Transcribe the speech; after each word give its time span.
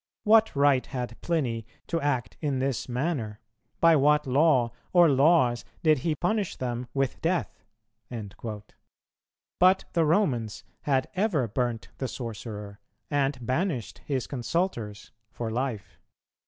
What 0.23 0.55
right 0.55 0.83
had 0.83 1.21
Pliny 1.21 1.63
to 1.85 2.01
act 2.01 2.35
in 2.41 2.57
this 2.57 2.89
manner? 2.89 3.39
by 3.79 3.95
what 3.95 4.25
law 4.25 4.71
or 4.93 5.07
laws 5.09 5.63
did 5.83 5.99
he 5.99 6.15
punish 6.15 6.55
[them] 6.55 6.87
with 6.95 7.21
death?" 7.21 7.63
but 9.59 9.85
the 9.93 10.03
Romans 10.05 10.63
had 10.81 11.07
ever 11.13 11.47
burnt 11.47 11.89
the 11.99 12.07
sorcerer, 12.07 12.79
and 13.11 13.45
banished 13.45 13.99
his 14.03 14.25
consulters 14.25 15.11
for 15.29 15.51
life. 15.51 15.99